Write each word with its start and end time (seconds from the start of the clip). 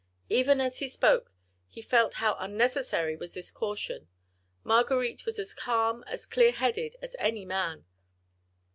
Even 0.31 0.59
as 0.59 0.79
he 0.79 0.87
spoke, 0.87 1.35
he 1.67 1.79
felt 1.79 2.15
how 2.15 2.35
unnecessary 2.39 3.15
was 3.15 3.35
this 3.35 3.51
caution: 3.51 4.07
Marguerite 4.63 5.27
was 5.27 5.37
as 5.37 5.53
calm, 5.53 6.03
as 6.07 6.25
clear 6.25 6.53
headed 6.53 6.95
as 7.03 7.15
any 7.19 7.45
man. 7.45 7.85